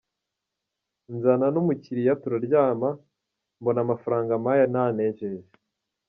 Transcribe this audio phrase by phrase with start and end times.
[1.15, 2.89] Nzana n’ umukiriya turaryama,
[3.59, 5.51] mbona amafaranga ampaye ntanejeje.